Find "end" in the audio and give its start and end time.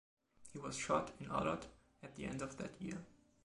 2.25-2.41